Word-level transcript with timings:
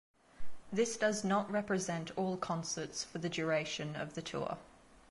This 0.73 0.97
does 0.97 1.23
not 1.23 1.51
represent 1.51 2.09
all 2.17 2.35
concerts 2.35 3.03
for 3.03 3.19
the 3.19 3.29
duration 3.29 3.95
of 3.95 4.15
the 4.15 4.23
tour. 4.23 4.57